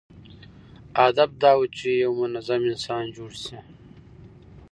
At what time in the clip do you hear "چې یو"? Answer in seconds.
1.77-2.11